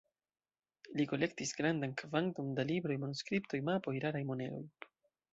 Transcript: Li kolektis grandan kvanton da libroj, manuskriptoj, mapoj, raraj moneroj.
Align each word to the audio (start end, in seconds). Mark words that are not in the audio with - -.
Li 0.99 1.03
kolektis 1.09 1.51
grandan 1.59 1.93
kvanton 2.01 2.49
da 2.59 2.65
libroj, 2.69 2.97
manuskriptoj, 3.03 3.59
mapoj, 3.67 3.93
raraj 4.07 4.23
moneroj. 4.31 4.63